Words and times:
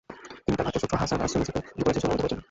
তিনি 0.45 0.55
তার 0.57 0.65
ভ্রাতুষ্পুত্র 0.65 0.95
হাসান 1.01 1.19
আস-সেনুসিকে 1.25 1.59
যুবরাজ 1.77 1.95
হিসেবে 1.97 2.07
মনোনীত 2.09 2.21
করেছিলেন। 2.23 2.39